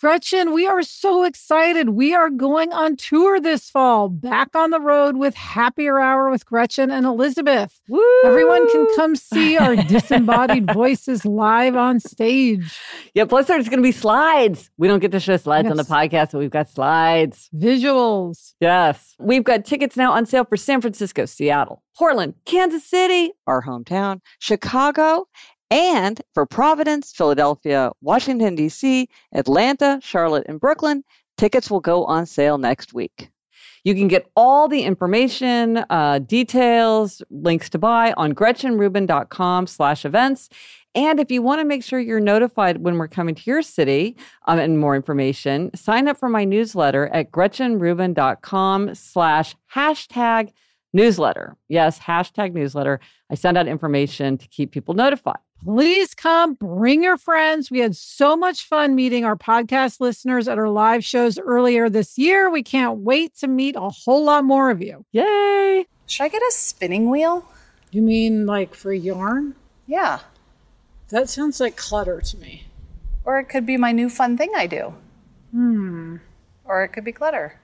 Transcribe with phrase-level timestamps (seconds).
[0.00, 1.88] Gretchen, we are so excited.
[1.88, 6.46] We are going on tour this fall, back on the road with Happier Hour with
[6.46, 7.80] Gretchen and Elizabeth.
[7.88, 8.00] Woo!
[8.24, 12.78] Everyone can come see our disembodied voices live on stage.
[13.12, 14.70] Yeah, plus there's going to be slides.
[14.78, 17.50] We don't get to show slides on the podcast, but we've got slides.
[17.52, 18.54] Visuals.
[18.60, 19.16] Yes.
[19.18, 24.20] We've got tickets now on sale for San Francisco, Seattle, Portland, Kansas City, our hometown,
[24.38, 25.26] Chicago,
[25.70, 31.04] and for Providence, Philadelphia, Washington, D.C., Atlanta, Charlotte, and Brooklyn.
[31.36, 33.30] Tickets will go on sale next week.
[33.84, 40.48] You can get all the information, uh, details, links to buy on gretchenrubin.com slash events.
[40.94, 44.16] And if you want to make sure you're notified when we're coming to your city
[44.46, 50.52] um, and more information, sign up for my newsletter at gretchenrubin.com slash hashtag
[50.92, 51.56] newsletter.
[51.68, 53.00] Yes, hashtag newsletter.
[53.30, 55.38] I send out information to keep people notified.
[55.64, 57.70] Please come, bring your friends.
[57.70, 62.16] We had so much fun meeting our podcast listeners at our live shows earlier this
[62.16, 62.48] year.
[62.48, 65.04] We can't wait to meet a whole lot more of you.
[65.10, 65.86] Yay!
[66.06, 67.44] Should I get a spinning wheel?
[67.90, 69.56] You mean like for yarn?
[69.86, 70.20] Yeah.
[71.08, 72.66] That sounds like clutter to me.
[73.24, 74.94] Or it could be my new fun thing I do.
[75.50, 76.16] Hmm.
[76.64, 77.58] Or it could be clutter.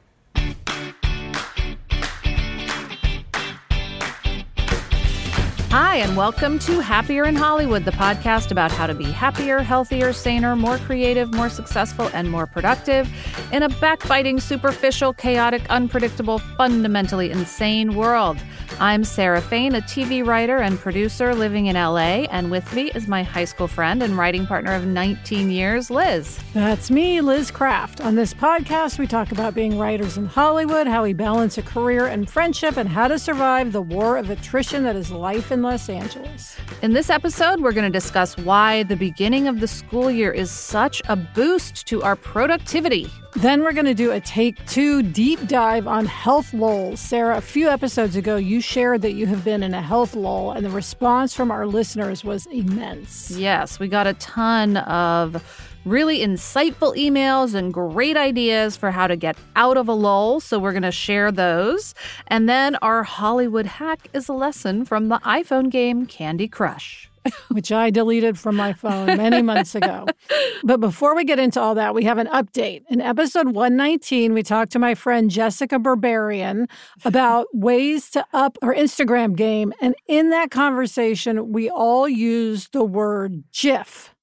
[5.76, 10.12] Hi, and welcome to Happier in Hollywood, the podcast about how to be happier, healthier,
[10.12, 13.08] saner, more creative, more successful, and more productive
[13.52, 18.38] in a backbiting, superficial, chaotic, unpredictable, fundamentally insane world.
[18.80, 23.06] I'm Sarah Fain, a TV writer and producer living in LA, and with me is
[23.06, 26.40] my high school friend and writing partner of 19 years, Liz.
[26.54, 28.00] That's me, Liz Craft.
[28.00, 32.06] On this podcast, we talk about being writers in Hollywood, how we balance a career
[32.06, 35.88] and friendship, and how to survive the war of attrition that is life in Los
[35.88, 36.56] Angeles.
[36.82, 40.50] In this episode, we're going to discuss why the beginning of the school year is
[40.50, 43.10] such a boost to our productivity.
[43.36, 47.00] Then we're going to do a take two deep dive on health lulls.
[47.00, 50.52] Sarah, a few episodes ago, you shared that you have been in a health lull,
[50.52, 53.30] and the response from our listeners was immense.
[53.30, 55.42] Yes, we got a ton of
[55.84, 60.40] really insightful emails and great ideas for how to get out of a lull.
[60.40, 61.94] So we're going to share those.
[62.26, 67.10] And then our Hollywood hack is a lesson from the iPhone game Candy Crush.
[67.48, 70.06] which I deleted from my phone many months ago.
[70.62, 72.84] But before we get into all that, we have an update.
[72.88, 76.68] In episode 119, we talked to my friend Jessica Barbarian
[77.04, 79.74] about ways to up her Instagram game.
[79.82, 84.13] And in that conversation, we all used the word GIF.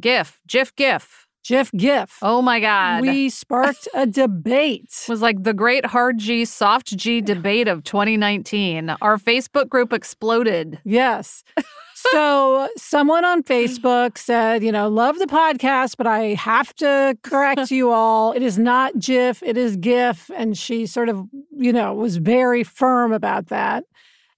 [0.00, 1.26] GIF, GIF, GIF.
[1.46, 2.18] GIF, GIF.
[2.22, 3.02] Oh my God.
[3.02, 4.92] We sparked a debate.
[5.02, 8.96] It was like the great hard G, soft G debate of 2019.
[9.00, 10.80] Our Facebook group exploded.
[10.84, 11.44] Yes.
[11.94, 17.70] So someone on Facebook said, you know, love the podcast, but I have to correct
[17.70, 18.32] you all.
[18.32, 20.30] It is not GIF, it is GIF.
[20.36, 21.24] And she sort of,
[21.56, 23.84] you know, was very firm about that.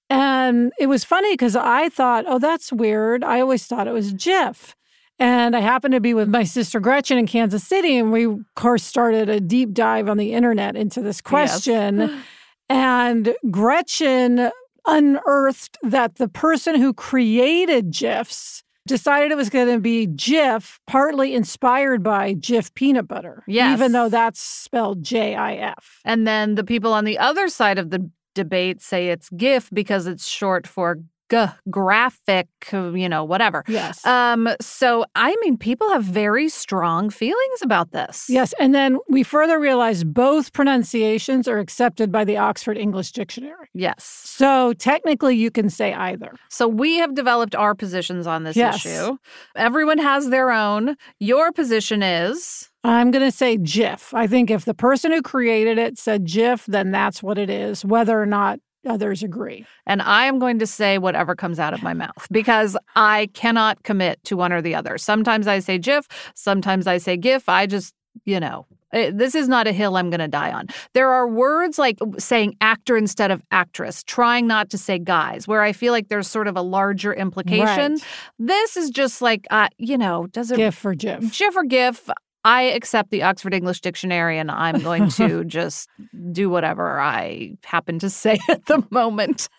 [0.08, 3.24] And it was funny because I thought, oh, that's weird.
[3.24, 4.74] I always thought it was GIF.
[5.18, 8.38] And I happened to be with my sister Gretchen in Kansas City, and we, of
[8.54, 12.22] course, started a deep dive on the internet into this question.
[12.70, 14.50] And Gretchen
[14.86, 21.34] unearthed that the person who created GIFs decided it was going to be Jif, partly
[21.34, 23.44] inspired by Jif peanut butter.
[23.46, 23.74] Yes.
[23.78, 26.00] Even though that's spelled J I F.
[26.04, 30.06] And then the people on the other side of the debate say it's GIF because
[30.06, 30.98] it's short for
[31.30, 33.64] g graphic, you know, whatever.
[33.68, 34.04] Yes.
[34.06, 38.26] Um, so I mean, people have very strong feelings about this.
[38.28, 38.54] Yes.
[38.58, 43.68] And then we further realized both pronunciations are accepted by the Oxford English Dictionary.
[43.74, 44.04] Yes.
[44.04, 46.32] So technically, you can say either.
[46.48, 48.84] So we have developed our positions on this Yes.
[48.84, 49.16] issue.
[49.56, 50.96] Everyone has their own.
[51.20, 54.14] Your position is I'm going to say GIF.
[54.14, 57.84] I think if the person who created it said GIF, then that's what it is,
[57.84, 59.66] whether or not others agree.
[59.86, 63.82] and I am going to say whatever comes out of my mouth because I cannot
[63.82, 64.98] commit to one or the other.
[64.98, 67.48] Sometimes I say GIF, sometimes I say GIF.
[67.48, 67.94] I just,
[68.24, 70.66] you know, eh, this is not a hill I'm going to die on.
[70.94, 75.62] There are words like saying actor instead of actress, trying not to say guys, where
[75.62, 77.92] I feel like there's sort of a larger implication.
[77.92, 78.02] Right.
[78.38, 81.36] This is just like, uh, you know, does it GIF or GIF.
[81.36, 82.10] GIF or GIF?
[82.44, 85.88] I accept the Oxford English Dictionary and I'm going to just
[86.32, 89.48] do whatever I happen to say at the moment.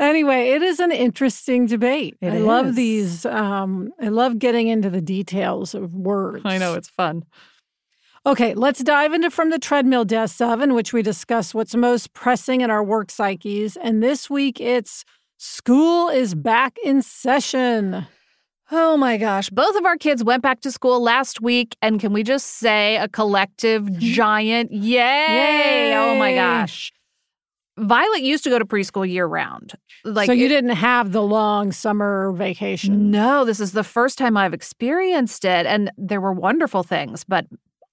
[0.00, 2.16] Anyway, it is an interesting debate.
[2.20, 3.24] It I love these.
[3.24, 6.42] Um, I love getting into the details of words.
[6.44, 7.22] I know it's fun.
[8.26, 12.62] Okay, let's dive into From the Treadmill Desk 7, which we discuss what's most pressing
[12.62, 13.76] in our work psyches.
[13.76, 15.04] And this week it's
[15.38, 18.06] School is back in session.
[18.70, 19.50] Oh my gosh.
[19.50, 21.76] Both of our kids went back to school last week.
[21.82, 23.98] And can we just say a collective mm-hmm.
[23.98, 24.98] giant yay?
[24.98, 25.94] Yay.
[25.94, 26.92] Oh my gosh.
[27.78, 29.72] Violet used to go to preschool year round.
[30.04, 33.10] Like so you it- didn't have the long summer vacation.
[33.10, 35.66] No, this is the first time I've experienced it.
[35.66, 37.46] And there were wonderful things, but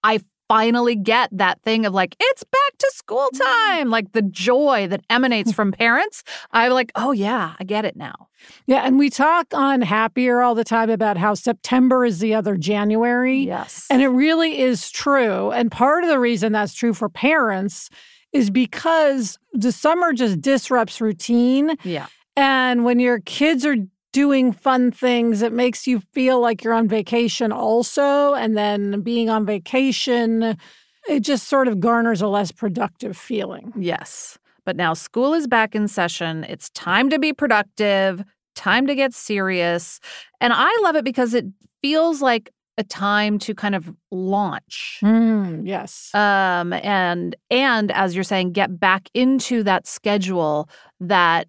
[0.03, 3.39] I finally get that thing of like, it's back to school mm.
[3.39, 3.89] time.
[3.89, 6.23] Like the joy that emanates from parents.
[6.51, 8.27] I'm like, oh yeah, I get it now.
[8.65, 12.55] Yeah, and we talk on Happier all the time about how September is the other
[12.55, 13.39] January.
[13.39, 13.85] Yes.
[13.89, 15.51] And it really is true.
[15.51, 17.89] And part of the reason that's true for parents
[18.31, 21.75] is because the summer just disrupts routine.
[21.83, 22.07] yeah.
[22.35, 23.75] And when your kids are
[24.13, 28.33] doing fun things, it makes you feel like you're on vacation also.
[28.33, 30.57] And then being on vacation,
[31.09, 33.73] it just sort of garners a less productive feeling.
[33.75, 34.37] Yes.
[34.65, 36.43] But now school is back in session.
[36.43, 38.23] It's time to be productive,
[38.55, 39.99] time to get serious.
[40.39, 41.45] And I love it because it
[41.81, 44.99] feels like a time to kind of launch.
[45.03, 46.13] Mm, yes.
[46.13, 50.69] Um and and as you're saying get back into that schedule
[50.99, 51.47] that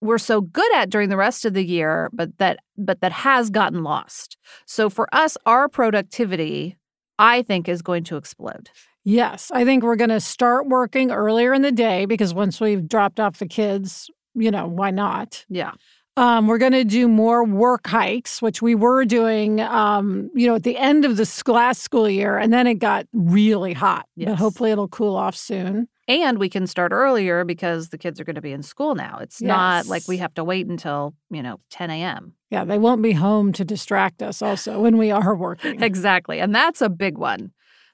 [0.00, 3.50] we're so good at during the rest of the year but that but that has
[3.50, 4.36] gotten lost.
[4.66, 6.76] So for us our productivity
[7.18, 8.70] I think is going to explode.
[9.04, 12.86] Yes, I think we're going to start working earlier in the day because once we've
[12.86, 15.44] dropped off the kids, you know, why not?
[15.48, 15.72] Yeah.
[16.16, 20.54] Um, we're going to do more work hikes, which we were doing, um, you know,
[20.56, 24.06] at the end of the last school year, and then it got really hot.
[24.16, 25.88] But hopefully, it'll cool off soon.
[26.08, 29.18] And we can start earlier because the kids are going to be in school now.
[29.22, 32.34] It's not like we have to wait until, you know, 10 a.m.
[32.50, 34.42] Yeah, they won't be home to distract us.
[34.42, 35.82] Also, when we are working.
[35.82, 36.40] Exactly.
[36.40, 37.52] And that's a big one.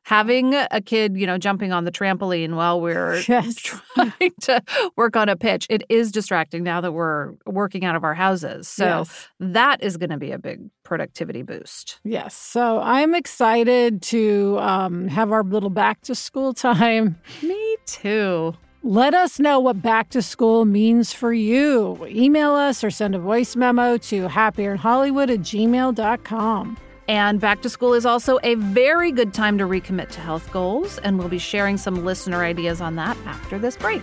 [0.08, 3.55] Having a kid, you know, jumping on the trampoline while we're Yes.
[3.94, 4.62] trying to
[4.96, 8.69] work on a pitch, it is distracting now that we're working out of our houses.
[8.69, 9.28] So Yes.
[9.38, 12.00] that is going to be a big productivity boost.
[12.05, 12.34] Yes.
[12.34, 17.19] So I'm excited to um, have our little back to school time.
[17.43, 18.54] Me too.
[18.82, 22.06] Let us know what back to school means for you.
[22.08, 26.78] Email us or send a voice memo to happierinhollywood at gmail.com.
[27.08, 30.99] And back to school is also a very good time to recommit to health goals.
[30.99, 34.02] And we'll be sharing some listener ideas on that after this break.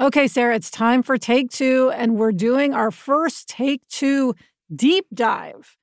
[0.00, 4.34] Okay, Sarah, it's time for take two, and we're doing our first take two
[4.74, 5.76] deep dive.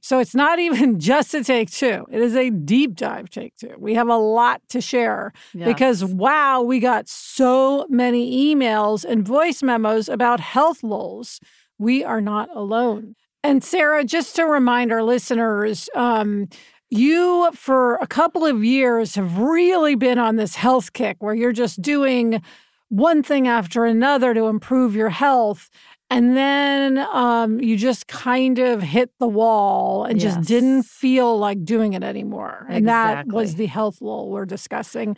[0.00, 3.74] So it's not even just a take two, it is a deep dive take two.
[3.78, 5.32] We have a lot to share
[5.66, 11.38] because, wow, we got so many emails and voice memos about health lulls.
[11.78, 13.14] We are not alone.
[13.42, 16.48] And Sarah, just to remind our listeners, um,
[16.90, 21.52] you for a couple of years have really been on this health kick where you're
[21.52, 22.42] just doing
[22.90, 25.70] one thing after another to improve your health.
[26.10, 31.64] And then um, you just kind of hit the wall and just didn't feel like
[31.64, 32.66] doing it anymore.
[32.68, 35.16] And that was the health lull we're discussing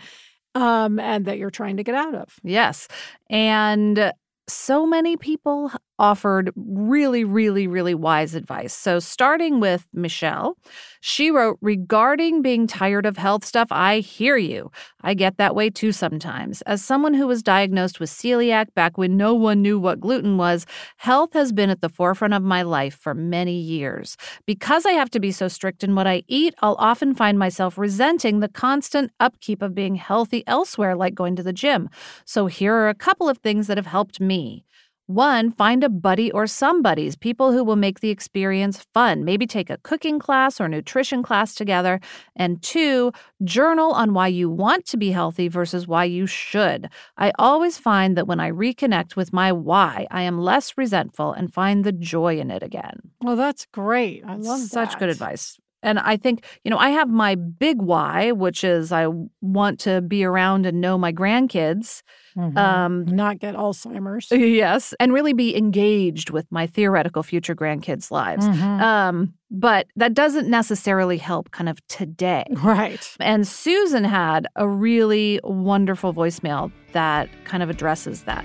[0.54, 2.36] um, and that you're trying to get out of.
[2.42, 2.88] Yes.
[3.30, 4.12] And
[4.48, 8.72] so many people offered really, really, really wise advice.
[8.72, 10.56] So, starting with Michelle,
[11.00, 14.70] she wrote Regarding being tired of health stuff, I hear you.
[15.02, 16.62] I get that way too sometimes.
[16.62, 20.66] As someone who was diagnosed with celiac back when no one knew what gluten was,
[20.96, 24.16] health has been at the forefront of my life for many years.
[24.46, 27.78] Because I have to be so strict in what I eat, I'll often find myself
[27.78, 31.88] resenting the constant upkeep of being healthy elsewhere, like going to the gym.
[32.24, 34.64] So, here are a couple of things that have helped me.
[35.06, 39.24] One, find a buddy or some buddies, people who will make the experience fun.
[39.24, 42.00] Maybe take a cooking class or nutrition class together.
[42.36, 46.88] And two, journal on why you want to be healthy versus why you should.
[47.16, 51.52] I always find that when I reconnect with my why, I am less resentful and
[51.52, 53.00] find the joy in it again.
[53.20, 54.22] Well, that's great.
[54.26, 54.98] I love Such that.
[54.98, 55.58] good advice.
[55.82, 59.08] And I think, you know, I have my big why, which is I
[59.40, 62.02] want to be around and know my grandkids.
[62.36, 62.56] Mhm.
[62.56, 64.28] Um, Not get Alzheimer's.
[64.32, 64.94] yes.
[65.00, 68.46] And really be engaged with my theoretical future grandkids' lives.
[68.46, 68.80] Mhm.
[68.80, 72.44] Um, but that doesn't necessarily help kind of today.
[72.62, 73.06] Right.
[73.20, 78.44] And Susan had a really wonderful voicemail that kind of addresses that.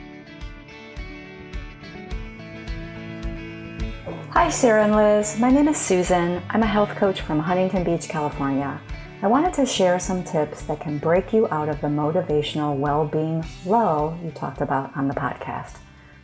[4.38, 5.40] Hi, Sarah and Liz.
[5.40, 6.44] My name is Susan.
[6.52, 8.80] I'm a health coach from Huntington Beach, California.
[9.24, 13.04] I wanted to share some tips that can break you out of the motivational well
[13.04, 15.78] being lull you talked about on the podcast.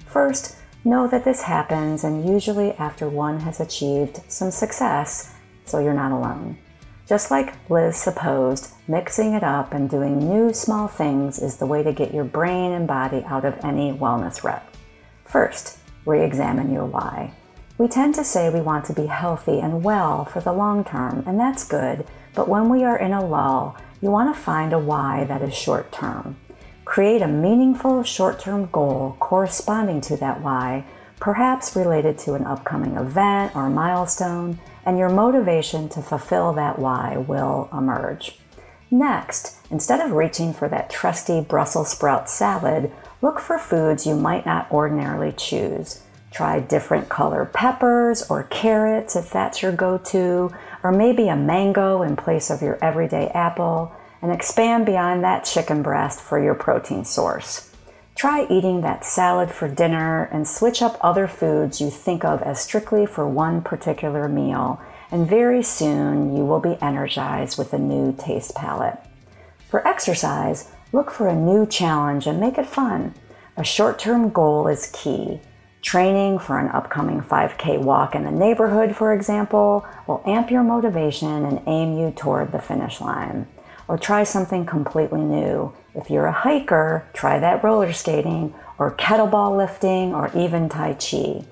[0.06, 5.34] First, know that this happens and usually after one has achieved some success,
[5.66, 6.60] so you're not alone.
[7.08, 11.82] Just like Liz supposed, mixing it up and doing new small things is the way
[11.82, 14.64] to get your brain and body out of any wellness rut.
[15.26, 17.34] First, re examine your why.
[17.76, 21.24] We tend to say we want to be healthy and well for the long term,
[21.26, 24.80] and that's good, but when we are in a lull, you want to find a
[24.80, 26.36] why that is short term.
[26.86, 30.86] Create a meaningful short term goal corresponding to that why,
[31.20, 37.18] perhaps related to an upcoming event or milestone, and your motivation to fulfill that why
[37.18, 38.38] will emerge.
[38.92, 42.92] Next, instead of reaching for that trusty Brussels sprout salad,
[43.24, 46.04] look for foods you might not ordinarily choose.
[46.34, 52.02] Try different colored peppers or carrots if that's your go to, or maybe a mango
[52.02, 57.06] in place of your everyday apple, and expand beyond that chicken breast for your protein
[57.06, 57.70] source.
[58.16, 62.60] Try eating that salad for dinner and switch up other foods you think of as
[62.60, 68.12] strictly for one particular meal, and very soon you will be energized with a new
[68.12, 68.98] taste palette.
[69.70, 73.14] For exercise, look for a new challenge and make it fun.
[73.56, 75.40] A short term goal is key.
[75.84, 81.46] Training for an upcoming 5K walk in the neighborhood, for example, will amp your motivation
[81.46, 83.48] and aim you toward the finish line.
[83.90, 85.74] Or try something completely new.
[85.94, 91.44] If you're a hiker, try that roller skating, or kettlebell lifting, or even Tai Chi.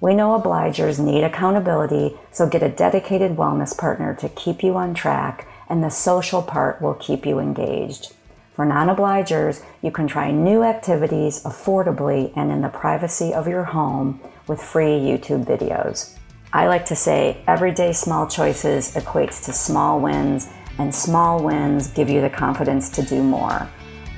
[0.00, 4.94] We know obligers need accountability, so get a dedicated wellness partner to keep you on
[4.94, 8.14] track, and the social part will keep you engaged.
[8.60, 13.64] For non obligers, you can try new activities affordably and in the privacy of your
[13.64, 16.14] home with free YouTube videos.
[16.52, 22.10] I like to say everyday small choices equates to small wins, and small wins give
[22.10, 23.66] you the confidence to do more.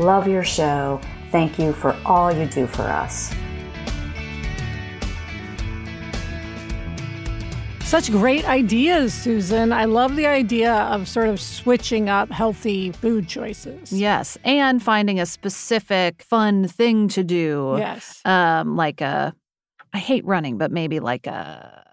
[0.00, 1.00] Love your show.
[1.30, 3.32] Thank you for all you do for us.
[7.92, 9.70] Such great ideas, Susan.
[9.70, 13.92] I love the idea of sort of switching up healthy food choices.
[13.92, 14.38] Yes.
[14.44, 17.75] And finding a specific fun thing to do.
[17.76, 18.22] Yes.
[18.25, 19.34] Um, like a,
[19.92, 21.84] I hate running, but maybe like a,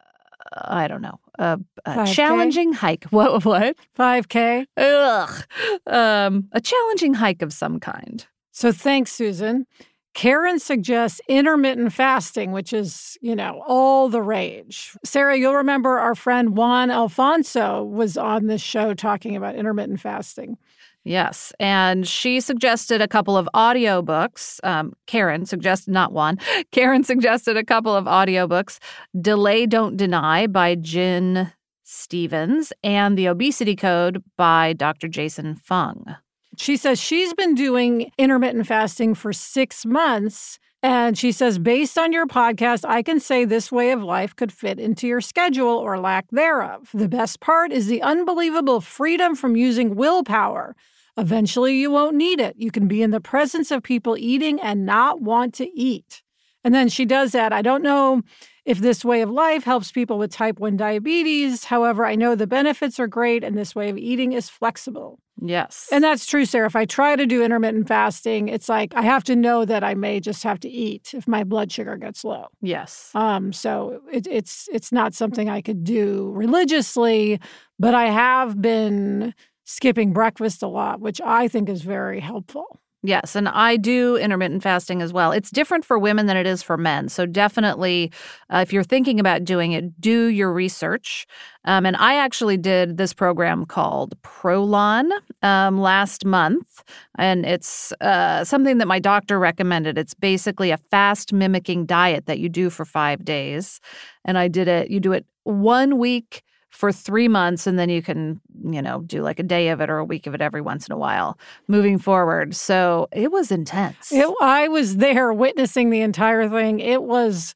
[0.53, 3.03] I don't know, a, a challenging hike.
[3.09, 3.43] What?
[3.43, 3.75] What?
[3.97, 4.67] 5K.
[4.77, 5.43] Ugh.
[5.85, 8.25] Um, a challenging hike of some kind.
[8.53, 9.67] So thanks, Susan.
[10.13, 14.95] Karen suggests intermittent fasting, which is, you know, all the rage.
[15.03, 20.57] Sarah, you'll remember our friend Juan Alfonso was on this show talking about intermittent fasting.
[21.05, 21.53] Yes.
[21.59, 24.59] And she suggested a couple of audiobooks.
[24.63, 26.37] Um, Karen suggested, not one,
[26.71, 28.79] Karen suggested a couple of audiobooks
[29.19, 31.51] Delay Don't Deny by Gin
[31.83, 35.07] Stephens and The Obesity Code by Dr.
[35.07, 36.17] Jason Fung.
[36.57, 40.59] She says she's been doing intermittent fasting for six months.
[40.81, 44.51] And she says, based on your podcast, I can say this way of life could
[44.51, 46.89] fit into your schedule or lack thereof.
[46.93, 50.77] The best part is the unbelievable freedom from using willpower.
[51.17, 52.55] Eventually, you won't need it.
[52.57, 56.23] You can be in the presence of people eating and not want to eat.
[56.63, 57.51] And then she does that.
[57.51, 58.21] I don't know
[58.69, 61.65] if this way of life helps people with type 1 diabetes.
[61.65, 65.17] However, I know the benefits are great and this way of eating is flexible.
[65.41, 65.89] Yes.
[65.91, 66.67] And that's true, Sarah.
[66.67, 69.95] If I try to do intermittent fasting, it's like I have to know that I
[69.95, 72.45] may just have to eat if my blood sugar gets low.
[72.61, 73.09] yes.
[73.15, 77.39] Um, so it, it's it's not something I could do religiously,
[77.79, 79.33] but I have been
[79.65, 82.79] skipping breakfast a lot, which I think is very helpful.
[83.01, 85.31] Yes, and I do intermittent fasting as well.
[85.31, 87.07] It's different for women than it is for men.
[87.07, 88.11] So definitely,
[88.53, 91.25] uh, if you're thinking about doing it, do your research.
[91.63, 95.09] Um, and I actually did this program called Prolon
[95.41, 96.83] um, last month,
[97.17, 99.97] and it's uh, something that my doctor recommended.
[99.97, 103.79] It's basically a fast mimicking diet that you do for five days,
[104.25, 104.89] and I did it.
[104.89, 109.21] You do it one week for three months and then you can you know do
[109.21, 111.37] like a day of it or a week of it every once in a while
[111.67, 112.55] moving forward.
[112.55, 114.11] So it was intense.
[114.11, 116.79] It, i was there witnessing the entire thing.
[116.79, 117.55] It was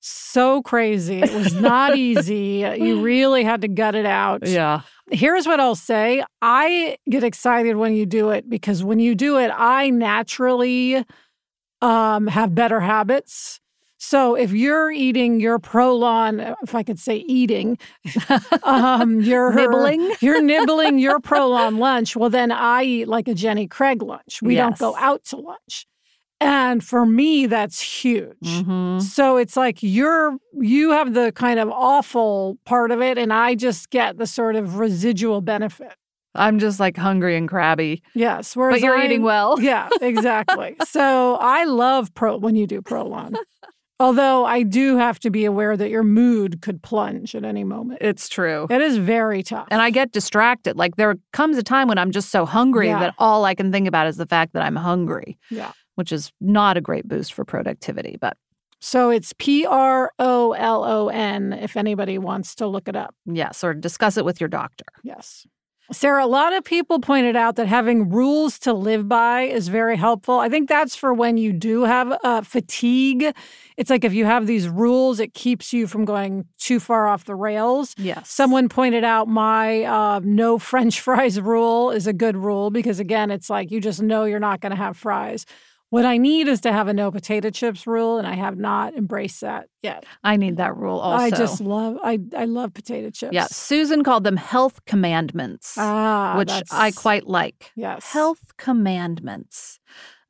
[0.00, 1.20] so crazy.
[1.20, 2.66] It was not easy.
[2.78, 4.46] You really had to gut it out.
[4.46, 4.80] Yeah.
[5.10, 6.24] Here's what i'll say.
[6.40, 11.04] I get excited when you do it because when you do it i naturally
[11.82, 13.60] um, have better habits
[14.04, 17.78] so if you're eating your Prolon, if I could say eating,
[18.62, 22.14] um, you're nibbling, you're nibbling your Prolon lunch.
[22.14, 24.42] Well, then I eat like a Jenny Craig lunch.
[24.42, 24.78] We yes.
[24.78, 25.86] don't go out to lunch.
[26.38, 28.36] And for me, that's huge.
[28.44, 28.98] Mm-hmm.
[29.00, 33.54] So it's like you're you have the kind of awful part of it, and I
[33.54, 35.94] just get the sort of residual benefit.
[36.34, 38.02] I'm just like hungry and crabby.
[38.14, 39.58] Yes, but you're I'm, eating well.
[39.60, 40.76] Yeah, exactly.
[40.84, 43.34] so I love pro when you do Prolon.
[44.04, 48.02] Although I do have to be aware that your mood could plunge at any moment.
[48.02, 48.66] It's true.
[48.68, 49.66] It is very tough.
[49.70, 50.76] And I get distracted.
[50.76, 53.00] Like there comes a time when I'm just so hungry yeah.
[53.00, 55.38] that all I can think about is the fact that I'm hungry.
[55.50, 55.72] Yeah.
[55.94, 58.36] Which is not a great boost for productivity, but
[58.80, 63.14] so it's P R O L O N if anybody wants to look it up.
[63.24, 64.84] Yes, or discuss it with your doctor.
[65.02, 65.46] Yes.
[65.92, 69.96] Sarah, a lot of people pointed out that having rules to live by is very
[69.96, 70.38] helpful.
[70.38, 73.34] I think that's for when you do have uh, fatigue.
[73.76, 77.26] It's like if you have these rules, it keeps you from going too far off
[77.26, 77.94] the rails.
[77.98, 78.30] Yes.
[78.30, 83.30] Someone pointed out my uh, no French fries rule is a good rule because, again,
[83.30, 85.44] it's like you just know you're not going to have fries.
[85.94, 88.94] What I need is to have a no potato chips rule, and I have not
[88.94, 90.04] embraced that yet.
[90.24, 91.24] I need that rule also.
[91.24, 93.32] I just love I I love potato chips.
[93.32, 97.70] Yeah, Susan called them health commandments, ah, which I quite like.
[97.76, 99.78] Yes, health commandments.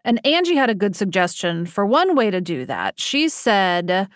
[0.04, 3.00] And Angie had a good suggestion for one way to do that.
[3.00, 4.09] She said,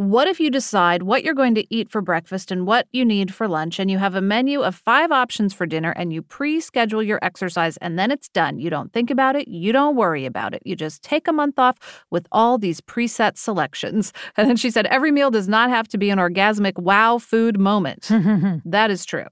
[0.00, 3.34] what if you decide what you're going to eat for breakfast and what you need
[3.34, 6.58] for lunch, and you have a menu of five options for dinner, and you pre
[6.58, 8.58] schedule your exercise, and then it's done?
[8.58, 10.62] You don't think about it, you don't worry about it.
[10.64, 11.76] You just take a month off
[12.08, 14.14] with all these preset selections.
[14.36, 17.58] And then she said, every meal does not have to be an orgasmic wow food
[17.58, 18.08] moment.
[18.64, 19.26] that is true.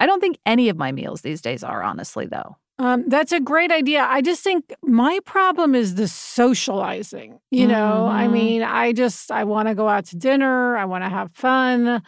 [0.00, 2.56] I don't think any of my meals these days are, honestly, though.
[2.80, 4.06] Um, that's a great idea.
[4.08, 7.40] I just think my problem is the socializing.
[7.50, 8.16] You know, mm-hmm.
[8.16, 10.76] I mean, I just I want to go out to dinner.
[10.76, 12.02] I want to have fun.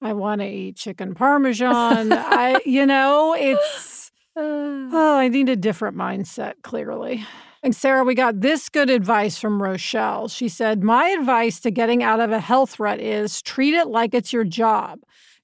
[0.00, 2.12] I want to eat chicken parmesan.
[2.12, 6.54] I, you know, it's oh, I need a different mindset.
[6.62, 7.24] Clearly.
[7.64, 10.26] And Sarah, we got this good advice from Rochelle.
[10.28, 14.14] She said, My advice to getting out of a health rut is treat it like
[14.14, 14.98] it's your job.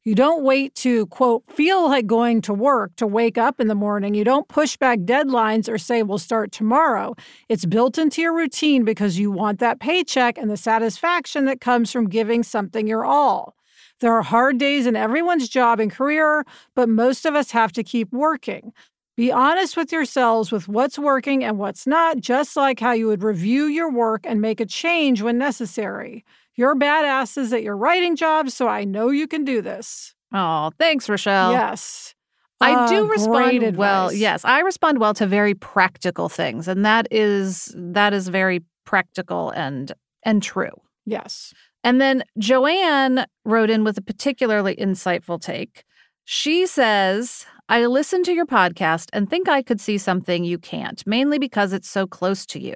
[0.09, 3.75] You don't wait to, quote, feel like going to work to wake up in the
[3.75, 4.15] morning.
[4.15, 7.15] You don't push back deadlines or say, we'll start tomorrow.
[7.51, 11.93] It's built into your routine because you want that paycheck and the satisfaction that comes
[11.93, 13.55] from giving something your all.
[14.01, 17.85] There are hard days in everyone's job and career, but most of us have to
[17.85, 18.73] keep working.
[19.15, 23.23] Be honest with yourselves with what's working and what's not, just like how you would
[23.23, 26.25] review your work and make a change when necessary.
[26.59, 30.17] You're badasses at your writing jobs, so I know you can do this.
[30.35, 31.53] Oh, thanks, Rochelle.
[31.53, 32.17] Yes.
[32.61, 34.13] I uh, do respond well.
[34.13, 39.51] Yes, I respond well to very practical things, and that is that is very practical
[39.51, 39.93] and
[40.25, 40.73] and true.
[41.07, 41.55] Yes.
[41.85, 45.85] And then Joanne wrote in with a particularly insightful take.
[46.25, 51.07] She says, I listen to your podcast and think I could see something you can't,
[51.07, 52.75] mainly because it's so close to you.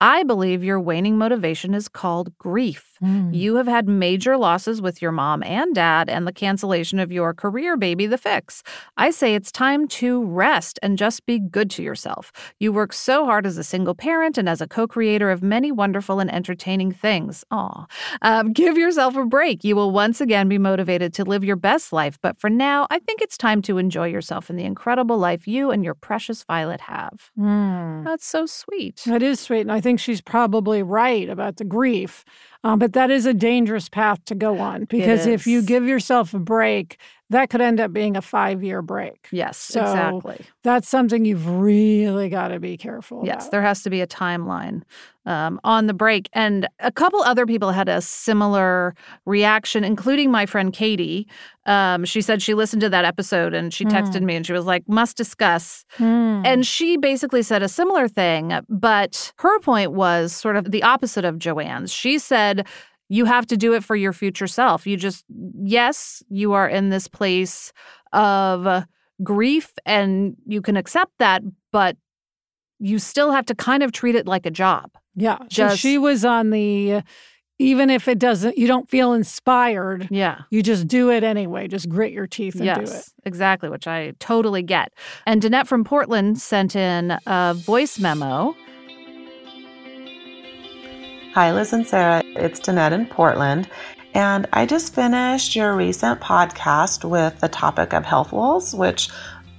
[0.00, 2.98] I believe your waning motivation is called grief.
[3.02, 3.34] Mm.
[3.34, 7.32] You have had major losses with your mom and dad and the cancellation of your
[7.32, 8.62] career baby, The Fix.
[8.96, 12.32] I say it's time to rest and just be good to yourself.
[12.58, 15.70] You work so hard as a single parent and as a co creator of many
[15.70, 17.44] wonderful and entertaining things.
[17.50, 17.86] Aw.
[18.22, 19.64] Um, give yourself a break.
[19.64, 22.18] You will once again be motivated to live your best life.
[22.20, 25.70] But for now, I think it's time to enjoy yourself in the incredible life you
[25.70, 27.30] and your precious Violet have.
[27.38, 28.04] Mm.
[28.04, 29.02] That's so sweet.
[29.06, 29.62] That is sweet.
[29.62, 32.24] And I think she's probably right about the grief.
[32.64, 36.32] Um, but that is a dangerous path to go on because if you give yourself
[36.34, 36.98] a break,
[37.30, 39.28] that could end up being a five year break.
[39.30, 40.40] Yes, So, exactly.
[40.62, 43.50] That's something you've really got to be careful Yes, about.
[43.50, 44.82] there has to be a timeline
[45.26, 46.28] um, on the break.
[46.34, 51.26] And a couple other people had a similar reaction, including my friend Katie.
[51.66, 54.66] Um, she said she listened to that episode and she texted me and she was
[54.66, 55.86] like, must discuss.
[55.96, 56.42] Hmm.
[56.44, 61.24] And she basically said a similar thing, but her point was sort of the opposite
[61.24, 61.90] of Joanne's.
[61.90, 62.53] She said,
[63.08, 64.86] you have to do it for your future self.
[64.86, 65.24] You just,
[65.62, 67.72] yes, you are in this place
[68.12, 68.84] of uh,
[69.22, 71.96] grief and you can accept that, but
[72.78, 74.90] you still have to kind of treat it like a job.
[75.16, 75.38] Yeah.
[75.50, 77.02] so she was on the,
[77.60, 80.40] even if it doesn't, you don't feel inspired, Yeah.
[80.50, 81.68] you just do it anyway.
[81.68, 83.04] Just grit your teeth and yes, do it.
[83.24, 84.92] exactly, which I totally get.
[85.24, 88.56] And Danette from Portland sent in a voice memo.
[91.34, 92.22] Hi, Liz and Sarah.
[92.24, 93.68] It's Danette in Portland.
[94.14, 99.08] And I just finished your recent podcast with the topic of health walls, which,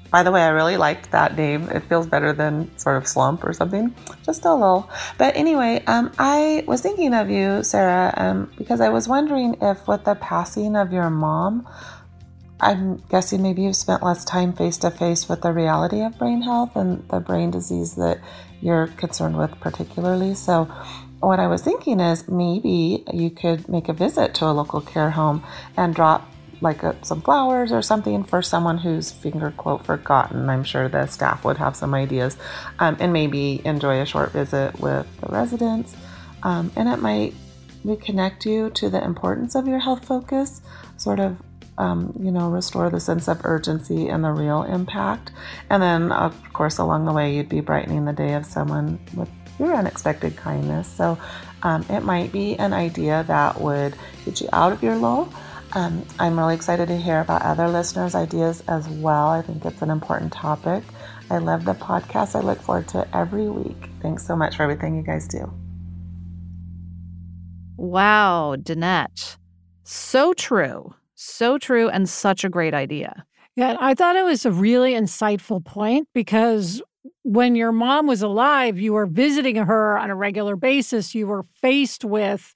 [0.09, 1.67] by the way, I really liked that name.
[1.69, 4.89] It feels better than sort of slump or something, just a little.
[5.17, 9.85] But anyway, um, I was thinking of you, Sarah, um, because I was wondering if
[9.85, 11.67] with the passing of your mom,
[12.61, 16.41] I'm guessing maybe you've spent less time face to face with the reality of brain
[16.41, 18.21] health and the brain disease that
[18.61, 20.35] you're concerned with, particularly.
[20.35, 20.73] So,
[21.25, 25.09] what I was thinking is maybe you could make a visit to a local care
[25.09, 25.43] home
[25.75, 26.29] and drop
[26.61, 30.49] like a, some flowers or something for someone who's finger quote forgotten.
[30.49, 32.37] I'm sure the staff would have some ideas,
[32.79, 35.95] um, and maybe enjoy a short visit with the residents.
[36.43, 37.33] Um, and it might
[37.83, 40.61] reconnect you to the importance of your health focus,
[40.97, 41.41] sort of
[41.77, 45.31] um, you know, restore the sense of urgency and the real impact.
[45.69, 49.29] And then, of course, along the way, you'd be brightening the day of someone with
[49.59, 50.87] your unexpected kindness.
[50.87, 51.17] So
[51.63, 55.33] um, it might be an idea that would get you out of your lull.
[55.73, 59.27] Um, I'm really excited to hear about other listeners' ideas as well.
[59.27, 60.83] I think it's an important topic.
[61.29, 62.35] I love the podcast.
[62.35, 63.89] I look forward to it every week.
[64.01, 65.51] Thanks so much for everything you guys do.
[67.77, 69.37] Wow, Danette.
[69.83, 70.93] So true.
[71.15, 73.25] So true and such a great idea.
[73.55, 76.81] Yeah, I thought it was a really insightful point because
[77.25, 81.15] when your mom was alive, you were visiting her on a regular basis.
[81.15, 82.53] You were faced with,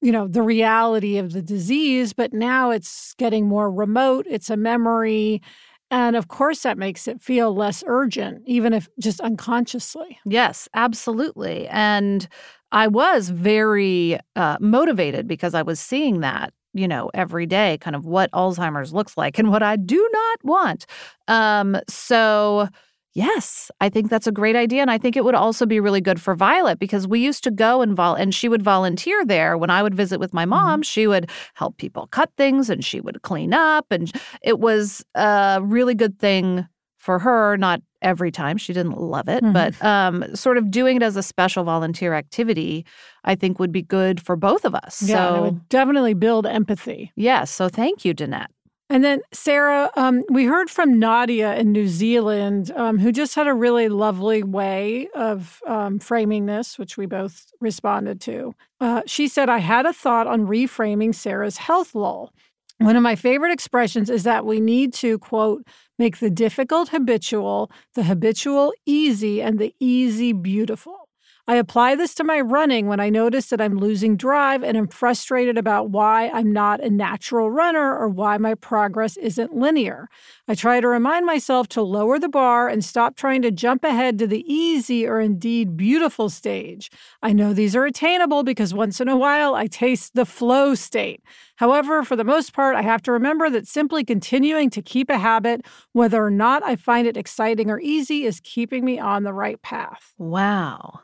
[0.00, 4.26] you know, the reality of the disease, but now it's getting more remote.
[4.26, 5.42] It's a memory.
[5.90, 10.18] And of course, that makes it feel less urgent, even if just unconsciously.
[10.24, 11.68] Yes, absolutely.
[11.68, 12.26] And
[12.72, 17.94] I was very uh, motivated because I was seeing that, you know, every day, kind
[17.94, 20.86] of what Alzheimer's looks like and what I do not want.
[21.26, 22.70] Um, so,
[23.18, 24.80] yes, I think that's a great idea.
[24.82, 27.50] And I think it would also be really good for Violet because we used to
[27.50, 29.58] go and vol- and she would volunteer there.
[29.58, 33.00] When I would visit with my mom, she would help people cut things and she
[33.00, 33.86] would clean up.
[33.90, 34.10] And
[34.42, 36.66] it was a really good thing
[36.98, 38.56] for her, not every time.
[38.58, 39.52] She didn't love it, Mhm.
[39.52, 42.84] but um, sort of doing it as a special volunteer activity,
[43.24, 45.02] I think would be good for both of us.
[45.02, 47.12] Yeah, and it would definitely build empathy.
[47.16, 47.50] yes.
[47.50, 48.52] So thank you, Danette.
[48.90, 53.46] And then, Sarah, um, we heard from Nadia in New Zealand, um, who just had
[53.46, 58.54] a really lovely way of um, framing this, which we both responded to.
[58.80, 62.32] Uh, she said, I had a thought on reframing Sarah's health lull.
[62.78, 65.66] One of my favorite expressions is that we need to, quote,
[65.98, 71.07] make the difficult habitual, the habitual easy, and the easy beautiful.
[71.48, 74.86] I apply this to my running when I notice that I'm losing drive and I'm
[74.86, 80.10] frustrated about why I'm not a natural runner or why my progress isn't linear.
[80.46, 84.18] I try to remind myself to lower the bar and stop trying to jump ahead
[84.18, 86.90] to the easy or indeed beautiful stage.
[87.22, 91.22] I know these are attainable because once in a while I taste the flow state.
[91.56, 95.16] However, for the most part, I have to remember that simply continuing to keep a
[95.16, 99.32] habit, whether or not I find it exciting or easy, is keeping me on the
[99.32, 100.12] right path.
[100.18, 101.00] Wow.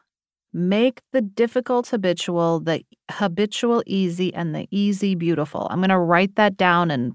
[0.57, 5.67] Make the difficult habitual, the habitual easy, and the easy beautiful.
[5.69, 7.15] I'm going to write that down and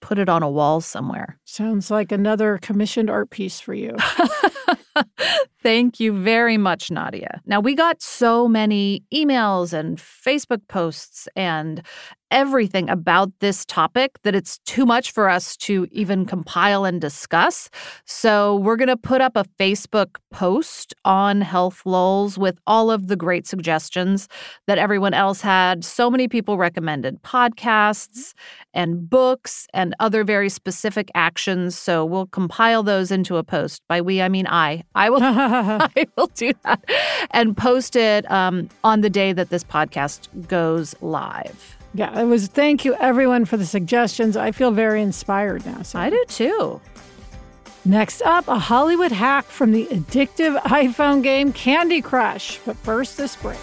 [0.00, 1.38] put it on a wall somewhere.
[1.44, 3.96] Sounds like another commissioned art piece for you.
[5.62, 7.40] Thank you very much, Nadia.
[7.46, 11.82] Now, we got so many emails and Facebook posts and
[12.30, 17.70] everything about this topic that it's too much for us to even compile and discuss.
[18.06, 23.06] So we're going to put up a Facebook post on Health Lulls with all of
[23.06, 24.28] the great suggestions
[24.66, 25.84] that everyone else had.
[25.84, 28.32] So many people recommended podcasts
[28.72, 31.78] and books and other very specific actions.
[31.78, 33.82] So we'll compile those into a post.
[33.88, 34.82] By we, I mean I.
[34.94, 35.20] I will.
[35.22, 36.84] I will do that
[37.30, 41.76] and post it um, on the day that this podcast goes live.
[41.94, 42.48] Yeah, it was.
[42.48, 44.36] Thank you, everyone, for the suggestions.
[44.36, 45.82] I feel very inspired now.
[45.82, 45.98] So.
[45.98, 46.80] I do too.
[47.84, 52.58] Next up, a Hollywood hack from the addictive iPhone game Candy Crush.
[52.64, 53.58] But first, this break.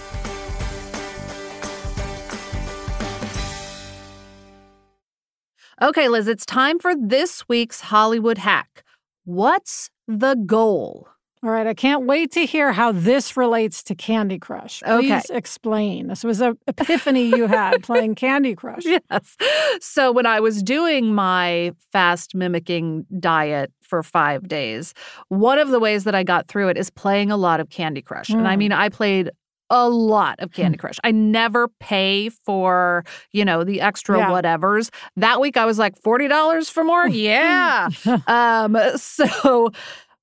[5.81, 8.83] Okay, Liz, it's time for this week's Hollywood hack.
[9.23, 11.07] What's the goal?
[11.43, 14.81] All right, I can't wait to hear how this relates to Candy Crush.
[14.85, 15.21] Please Okay.
[15.35, 16.07] explain.
[16.07, 18.85] This was an epiphany you had playing Candy Crush.
[18.85, 19.37] Yes.
[19.79, 24.93] So when I was doing my fast mimicking diet for five days,
[25.29, 28.03] one of the ways that I got through it is playing a lot of Candy
[28.03, 28.29] Crush.
[28.29, 28.59] And I Mm.
[28.59, 29.31] mean, I played
[29.71, 30.97] a lot of Candy Crush.
[31.03, 34.29] I never pay for, you know, the extra Yeah.
[34.29, 34.91] whatevers.
[35.15, 37.07] That week I was like $40 for more.
[37.07, 37.89] Yeah.
[38.27, 39.71] um so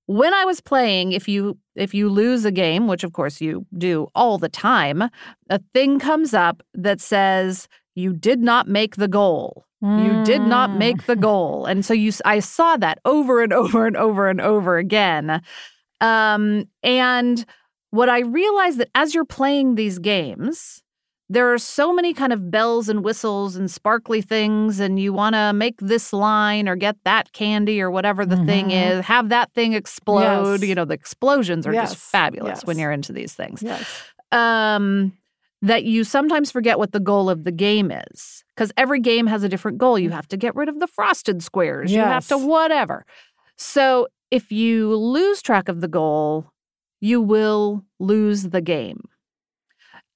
[0.06, 3.66] when I was playing, if you if you lose a game, which of course you
[3.76, 5.02] do all the time,
[5.50, 9.64] a thing comes up that says you did not make the goal.
[9.80, 10.78] You did not Mm.
[10.78, 11.64] make the goal.
[11.66, 15.40] And so you I saw that over and over and over and over again.
[16.00, 17.44] Um and
[17.90, 20.83] what I realized that as you're playing these games,
[21.31, 25.35] there are so many kind of bells and whistles and sparkly things and you want
[25.35, 28.90] to make this line or get that candy or whatever the thing Mhm.
[28.98, 30.68] is have that thing explode Yes.
[30.68, 33.62] you know the explosions are just Yes, fabulous when you're into these things.
[33.62, 33.87] Yes.
[34.33, 35.12] um
[35.61, 39.42] that you sometimes forget what the goal of the game is because every game has
[39.42, 39.98] a different goal.
[39.98, 41.92] You have to get rid of the frosted squares.
[41.92, 43.05] You have to whatever.
[43.57, 46.46] So if you lose track of the goal
[47.00, 49.02] you will lose the game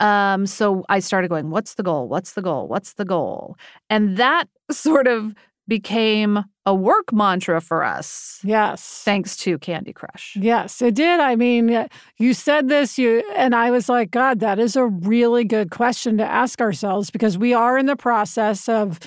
[0.01, 3.57] um so i started going what's the goal what's the goal what's the goal
[3.90, 5.35] and that sort of
[5.68, 9.03] became a work mantra for us Yes.
[9.05, 11.21] thanks to candy crush Yes, it did.
[11.21, 11.87] I mean, uh,
[12.18, 16.18] you said this, you and I was like, God, that is a really good question
[16.18, 18.99] to ask ourselves because we are in the process of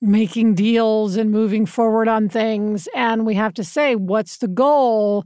[0.00, 5.24] making deals and moving forward on things, and we have to say, what's the goal?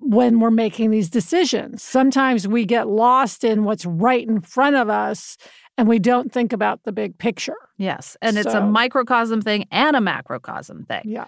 [0.00, 4.88] When we're making these decisions, sometimes we get lost in what's right in front of
[4.88, 5.36] us
[5.78, 7.56] and we don't think about the big picture.
[7.78, 11.26] yes and it's a microcosm thing and a macrocosm thing Yeah.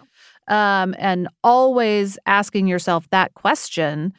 [0.49, 4.13] um, and always asking yourself that question,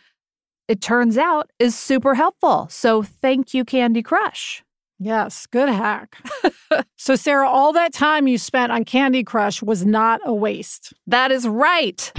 [0.68, 2.68] it turns out is super helpful.
[2.70, 4.63] So thank you, Candy Crush.
[5.00, 6.16] Yes, good hack.
[6.96, 10.94] so, Sarah, all that time you spent on Candy Crush was not a waste.
[11.08, 12.12] That is right.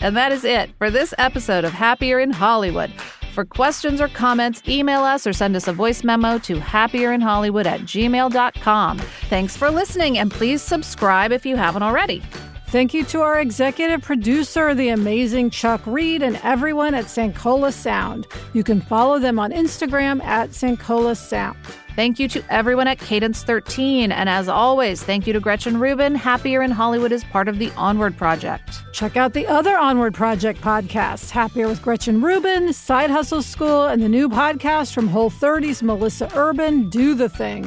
[0.00, 2.92] And that is it for this episode of Happier in Hollywood.
[3.32, 7.80] For questions or comments, email us or send us a voice memo to happierinhollywood at
[7.82, 8.98] gmail.com.
[8.98, 12.22] Thanks for listening, and please subscribe if you haven't already.
[12.68, 18.26] Thank you to our executive producer, the amazing Chuck Reed, and everyone at Sankola Sound.
[18.52, 21.56] You can follow them on Instagram at Sankola Sound.
[21.96, 24.12] Thank you to everyone at Cadence 13.
[24.12, 26.14] And as always, thank you to Gretchen Rubin.
[26.14, 28.82] Happier in Hollywood is part of the Onward Project.
[28.92, 34.02] Check out the other Onward Project podcasts Happier with Gretchen Rubin, Side Hustle School, and
[34.02, 37.66] the new podcast from Whole 30's Melissa Urban, Do the Thing.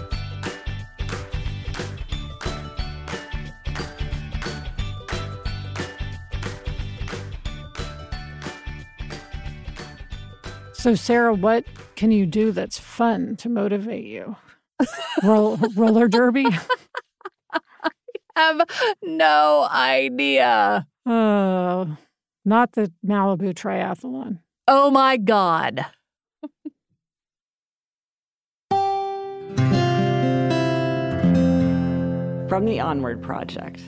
[10.81, 11.63] So, Sarah, what
[11.95, 14.35] can you do that's fun to motivate you?
[15.21, 16.47] Roll, roller derby?
[17.53, 17.91] I
[18.35, 18.61] have
[19.03, 20.87] no idea.
[21.05, 21.97] Oh,
[22.43, 24.39] not the Malibu Triathlon.
[24.67, 25.85] Oh my God.
[32.49, 33.83] From the Onward Project.